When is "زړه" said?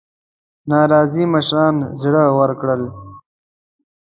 2.01-2.23